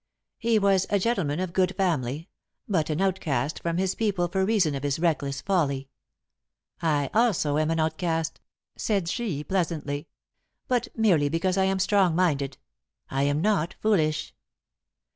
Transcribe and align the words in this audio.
He 0.39 0.57
was 0.57 0.87
a 0.89 0.97
gentleman 0.97 1.39
of 1.39 1.53
good 1.53 1.75
family, 1.75 2.27
but 2.67 2.89
an 2.89 3.01
outcast 3.01 3.59
from 3.61 3.77
his 3.77 3.93
people 3.93 4.27
by 4.27 4.39
reason 4.39 4.73
of 4.73 4.81
his 4.81 4.97
reckless 4.97 5.41
folly. 5.41 5.89
I 6.81 7.11
also 7.13 7.59
am 7.59 7.69
an 7.69 7.79
outcast," 7.79 8.41
said 8.75 9.07
she 9.07 9.43
pleasantly, 9.43 10.07
"but 10.67 10.87
merely 10.97 11.29
because 11.29 11.55
I 11.55 11.65
am 11.65 11.77
strong 11.77 12.15
minded. 12.15 12.57
I 13.11 13.21
am 13.25 13.41
not 13.41 13.75
foolish." 13.79 14.33